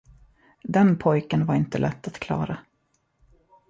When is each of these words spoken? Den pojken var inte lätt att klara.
Den 0.63 0.97
pojken 0.97 1.45
var 1.45 1.55
inte 1.55 1.77
lätt 1.77 2.07
att 2.07 2.19
klara. 2.19 2.57